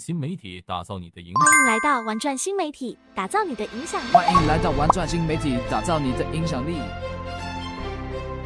[0.00, 1.44] 新媒体打造你的影响。
[1.44, 4.12] 欢迎来到玩转新媒体，打造你的影响力。
[4.12, 6.78] 欢迎来到玩转新媒体，打造你的影响力。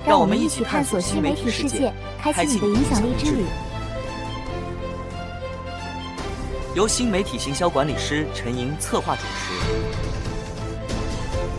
[0.05, 3.45] 让我们一起探索新媒体世界，开启你的影响力之旅。
[6.75, 9.55] 由新媒体行销管理师陈莹策划主持，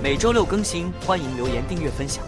[0.03, 2.21] 每周六更新，欢迎留言订阅分享。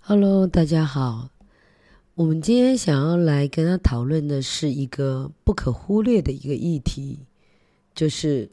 [0.00, 1.37] Hello，大家好。
[2.18, 7.20] 我们今天想要来跟他讨论的是一个不可忽略的一个议题，
[7.94, 8.50] 就是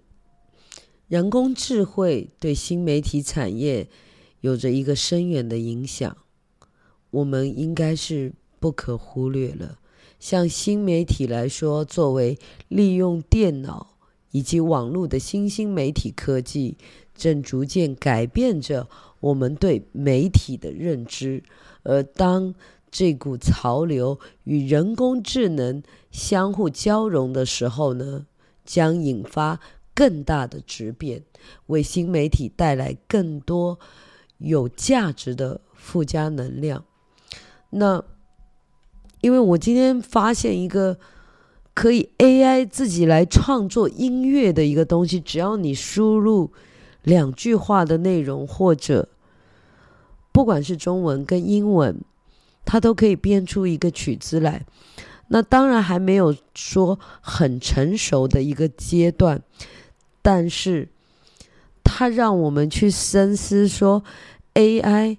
[1.08, 3.88] 人工智慧对新媒体产业
[4.41, 6.16] 有着一个深远的影响，
[7.10, 9.80] 我们应该是不可忽略了。
[10.20, 13.98] 像新媒体来说，作为利用电脑
[14.30, 16.77] 以及网络的新兴媒体科技，
[17.16, 18.88] 正逐渐改变着
[19.20, 21.41] 我们对媒体的认知，
[21.82, 22.54] 而当
[22.92, 28.26] 这股潮流与人工智能相互交融的时候呢，
[28.64, 29.60] 将引发
[29.94, 31.24] 更大的质变，
[31.68, 33.80] 为新媒体带来更多
[34.38, 36.86] 有价值的附加能量。
[37.72, 38.04] 那
[39.22, 40.98] 因为我今天发现一个
[41.74, 46.54] 可以 AI 自己来创作音乐的一个东西，只要你输入
[47.04, 49.10] 两句话的内容，或者
[50.32, 52.02] 不管是中文跟英文。
[52.66, 54.66] 它都可以编出一个曲子来，
[55.27, 59.41] 那当然还没有说很成熟的一个阶段，
[60.21, 60.90] 但是
[61.84, 64.03] 它让我们去深思说
[64.56, 65.18] ，AI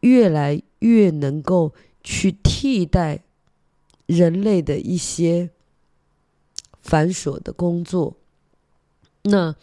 [0.00, 3.22] 越来越能够去替代
[4.06, 5.50] 人类的一些
[6.82, 8.16] 繁琐的工作，
[9.22, 9.54] 那。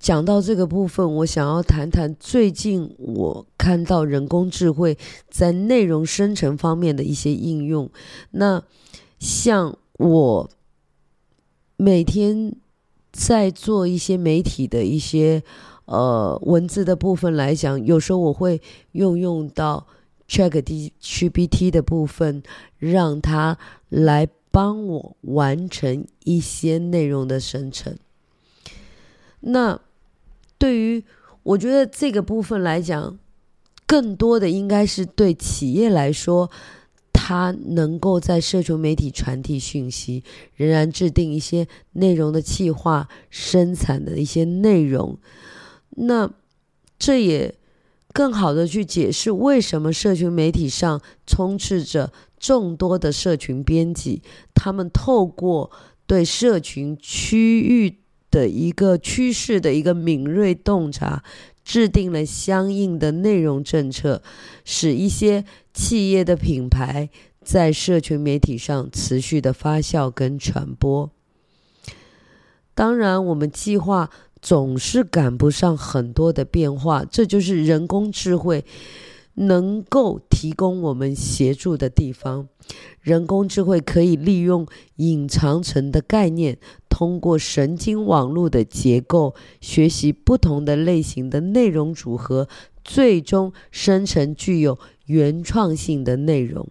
[0.00, 4.96] 讲到这个部分，我想要谈谈最近我看到人工智慧
[5.28, 7.90] 在内容生成方面的一些应用。
[8.30, 8.62] 那
[9.18, 10.50] 像我
[11.76, 12.56] 每天
[13.12, 15.42] 在做一些媒体的一些
[15.84, 19.86] 呃文字的部分来讲，有时候我会用用到
[20.26, 22.42] ChatGPT 的部分，
[22.78, 23.58] 让它
[23.90, 27.98] 来帮我完成一些内容的生成。
[29.40, 29.78] 那
[30.60, 31.02] 对于
[31.42, 33.18] 我觉得这个部分来讲，
[33.86, 36.50] 更多的应该是对企业来说，
[37.14, 40.22] 它能够在社群媒体传递讯息，
[40.54, 45.16] 仍然制定一些内容的企划、生产的一些内容。
[45.96, 46.30] 那
[46.98, 47.54] 这也
[48.12, 54.20] 更好的去解释为什么社群媒体上充斥着众多的社群编辑，
[54.54, 55.70] 他们透过
[56.06, 57.99] 对社群区域。
[58.30, 61.22] 的一个趋势的一个敏锐洞察，
[61.64, 64.22] 制定了相应的内容政策，
[64.64, 67.10] 使一些企业的品牌
[67.42, 71.10] 在社群媒体上持续的发酵跟传播。
[72.74, 74.10] 当然，我们计划
[74.40, 78.64] 总是赶不上很多的变化，这就是人工智慧
[79.34, 82.48] 能够提供我们协助的地方。
[83.02, 86.56] 人工智慧可以利用隐藏层的概念。
[86.88, 92.48] 通过神经网络的结构学习不同的类型的内容组合，
[92.82, 96.66] 最终生成具有原创性的内容。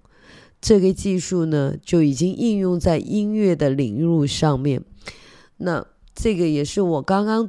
[0.60, 4.84] 这个技术呢，就已经应用在音乐的领域上面。
[5.58, 5.86] 那
[6.16, 7.48] 这个也是我刚刚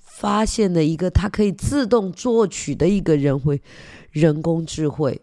[0.00, 3.62] 发现的一个，它可以自动作曲的一个人会
[4.10, 5.22] 人工智慧。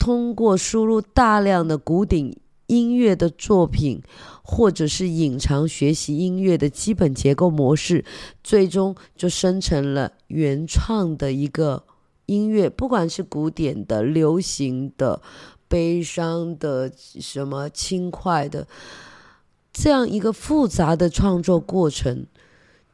[0.00, 2.34] 通过输入大量的古典
[2.66, 4.00] 音乐的作品，
[4.42, 8.04] 或者是隐藏学习音乐的基本结构模式，
[8.42, 11.84] 最终就生成了原创的一个
[12.26, 15.20] 音乐，不管是古典的、流行的、
[15.68, 18.66] 悲伤的、什么轻快的，
[19.72, 22.24] 这样一个复杂的创作过程，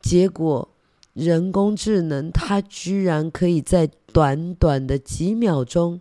[0.00, 0.68] 结果
[1.12, 6.00] 人工智能它居然可以在短短的几秒钟。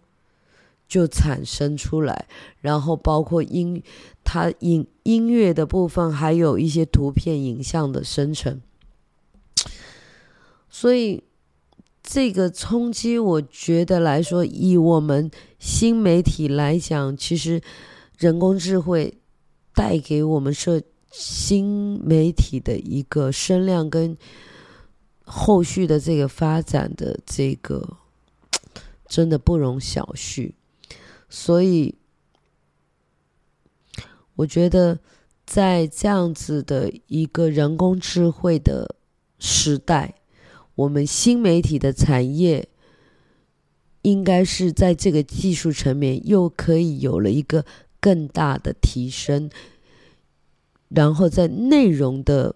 [0.88, 2.28] 就产生出来，
[2.62, 3.82] 然后包括音，
[4.24, 8.62] 它音音乐的部分，还有一些图片、影像的生成。
[10.70, 11.24] 所以
[12.04, 17.62] 这个冲击，我觉得来说，以我们新媒体来讲，其实
[18.18, 19.18] 人工智慧
[19.74, 20.82] 带给我们社
[21.12, 24.16] 新媒体的一个声量跟
[25.24, 27.98] 后续的这个发展的这个，
[29.08, 30.52] 真的不容小觑。
[31.38, 31.96] 所以，
[34.38, 35.00] 我觉得
[35.46, 38.96] 在这样子的一个人工智慧的
[39.38, 40.16] 时代，
[40.76, 42.70] 我们新媒体的产业
[44.04, 47.66] 应该是在这个技术层面又可以有了一个
[48.00, 49.50] 更大的提升，
[50.88, 52.56] 然后在内容的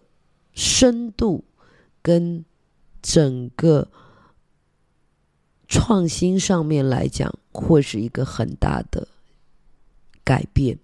[0.53, 1.43] 深度
[2.01, 2.45] 跟
[3.01, 3.91] 整个
[5.69, 9.07] 创新上面来讲，会是一个很大的
[10.25, 10.77] 改变。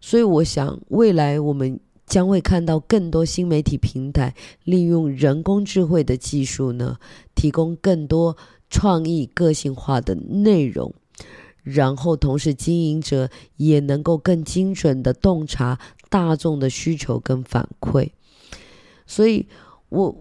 [0.00, 4.34] 所以，我想未来我们将会看到更多新媒体平台
[4.64, 6.98] 利用人工智慧的技术呢，
[7.34, 8.36] 提供更多
[8.68, 10.92] 创意、个性化的内容。
[11.62, 15.78] 然后，同时经营者也能够更精准的洞察
[16.10, 18.10] 大众的需求跟反馈。
[19.06, 19.46] 所以，
[19.88, 20.14] 我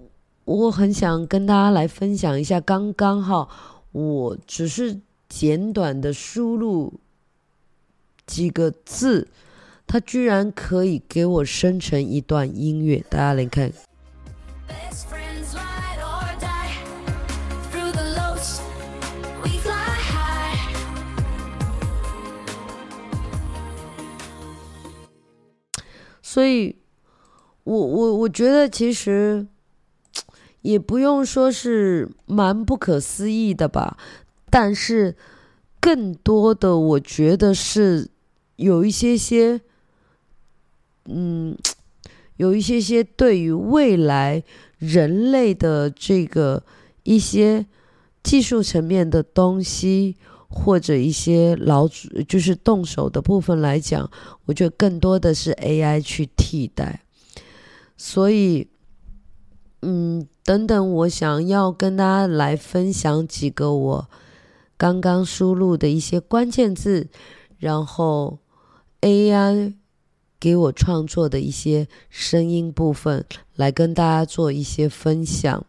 [0.45, 3.49] 我很想跟大家来分享一下，刚刚哈，
[3.93, 4.99] 我只是
[5.29, 6.99] 简短的输入
[8.25, 9.29] 几个字，
[9.87, 13.71] 它居然可以给我生成一段音乐，大家来看。
[26.21, 26.75] 所以，
[27.63, 29.45] 我我我觉得其实
[30.63, 33.95] 也不用说是蛮不可思议的吧，
[34.49, 35.15] 但是
[35.79, 38.09] 更多的我觉得是
[38.55, 39.61] 有一些些，
[41.05, 41.55] 嗯，
[42.37, 44.43] 有一些些对于未来
[44.79, 46.63] 人类的这个
[47.03, 47.67] 一些
[48.23, 50.15] 技术层面的东西。
[50.55, 51.87] 或者一些劳
[52.27, 54.07] 就是动手的部分来讲，
[54.45, 57.01] 我觉得更多的是 AI 去替代。
[57.97, 58.67] 所以，
[59.83, 64.09] 嗯，等等，我想要跟大家来分享几个我
[64.77, 67.09] 刚刚输入的一些关键字，
[67.57, 68.39] 然后
[69.01, 69.73] AI
[70.39, 73.25] 给我创作的一些声音部分，
[73.55, 75.65] 来跟大家做一些分享。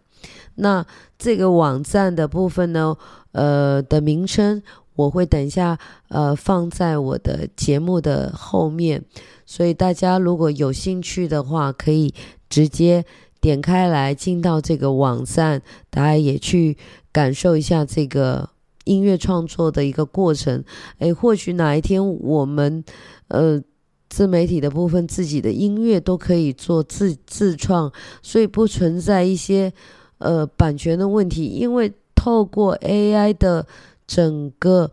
[0.54, 0.86] 那
[1.18, 2.96] 这个网站的部分呢，
[3.32, 4.62] 呃的名称
[4.94, 5.78] 我会等一下
[6.08, 9.04] 呃放在我的节目的后面，
[9.44, 12.14] 所以大家如果有兴趣的话，可以
[12.48, 13.04] 直接
[13.44, 15.60] 点开来进到这个网站，
[15.90, 16.78] 大家也去
[17.12, 18.48] 感受一下这个
[18.84, 20.64] 音乐创作的一个过程。
[21.00, 22.82] 诶，或许哪一天我们
[23.28, 23.62] 呃
[24.08, 27.92] 自媒体的部分自己的音乐都可以做自自创，
[28.22, 29.72] 所以不存在一些。
[30.18, 33.66] 呃，版权的问题，因为透过 AI 的
[34.06, 34.90] 整个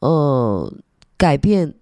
[0.00, 0.72] 呃
[1.16, 1.74] 改变，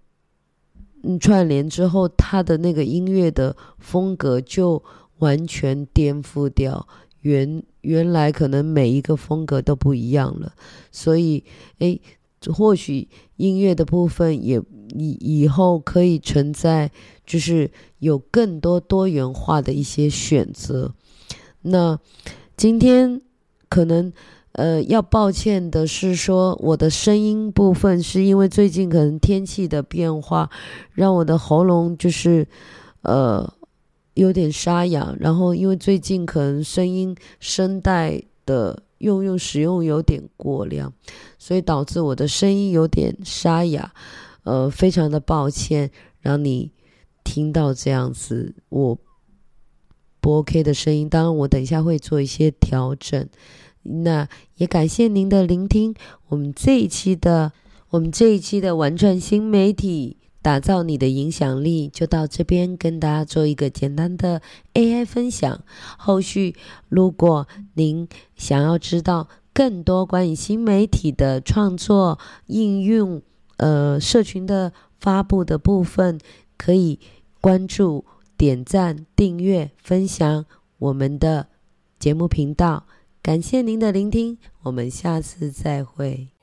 [1.04, 4.82] 嗯，串联之后，它的那个音乐的风格就
[5.20, 6.86] 完全颠覆掉
[7.22, 10.52] 原原来可能每一个风格都不一样了，
[10.92, 11.42] 所以，
[11.78, 12.00] 诶，
[12.52, 14.60] 或许音乐的部分也
[14.94, 16.90] 以以后可以存在，
[17.24, 17.70] 就是
[18.00, 20.92] 有更多多元化的一些选择，
[21.62, 21.98] 那。
[22.56, 23.22] 今天
[23.70, 24.12] 可能
[24.52, 30.50] 呃要抱歉的是说我的声音部分是因为最近可能天气的变化，
[30.92, 32.46] 让我的喉咙就是
[33.00, 33.50] 呃
[34.14, 40.92] 有点沙哑，然后因为最近可能声音声带的用用使用有点过量，
[41.38, 43.92] 所以导致我的声音有点沙哑，
[44.44, 45.90] 呃非常的抱歉
[46.20, 46.72] 让你
[47.24, 48.98] 听到这样子我。
[50.22, 53.26] 不 OK 的声音，当然我等一下会做一些调整。
[53.82, 55.94] 那也感谢您的聆听。
[56.28, 57.52] 我们这一期的，
[57.88, 64.40] 我们这一期的玩转新媒体，打造你的影响力，就到这边跟大家做一个简单的
[64.74, 65.62] AI 分享。
[65.98, 66.56] 后续
[66.88, 73.22] 如果您想要知道更多关于新媒体的创作、应用、
[73.58, 76.18] 呃社群的发布的部分，
[76.56, 76.98] 可以
[77.40, 78.04] 关注。
[78.40, 80.46] 点赞、订阅、分享
[80.78, 81.48] 我们的
[81.98, 82.86] 节目频道，
[83.20, 86.39] 感谢您的聆听，我们下次再会。